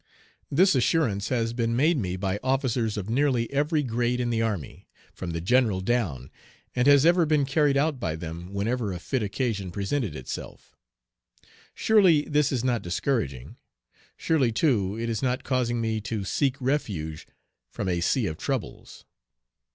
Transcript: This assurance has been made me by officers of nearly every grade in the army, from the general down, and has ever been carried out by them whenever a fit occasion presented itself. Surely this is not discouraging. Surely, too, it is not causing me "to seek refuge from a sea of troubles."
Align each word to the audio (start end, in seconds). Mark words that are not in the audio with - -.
This 0.49 0.73
assurance 0.73 1.29
has 1.29 1.53
been 1.53 1.75
made 1.75 1.95
me 1.95 2.15
by 2.15 2.39
officers 2.41 2.97
of 2.97 3.07
nearly 3.07 3.47
every 3.53 3.83
grade 3.83 4.19
in 4.19 4.31
the 4.31 4.41
army, 4.41 4.87
from 5.13 5.29
the 5.29 5.41
general 5.41 5.79
down, 5.79 6.31
and 6.75 6.87
has 6.87 7.05
ever 7.05 7.23
been 7.23 7.45
carried 7.45 7.77
out 7.77 7.99
by 7.99 8.15
them 8.15 8.51
whenever 8.51 8.91
a 8.91 8.97
fit 8.99 9.21
occasion 9.21 9.69
presented 9.69 10.15
itself. 10.15 10.75
Surely 11.75 12.23
this 12.23 12.51
is 12.51 12.63
not 12.63 12.81
discouraging. 12.81 13.57
Surely, 14.17 14.51
too, 14.51 14.97
it 14.99 15.07
is 15.07 15.21
not 15.21 15.43
causing 15.43 15.79
me 15.79 16.01
"to 16.01 16.23
seek 16.23 16.59
refuge 16.59 17.27
from 17.69 17.87
a 17.87 18.01
sea 18.01 18.25
of 18.25 18.37
troubles." 18.37 19.05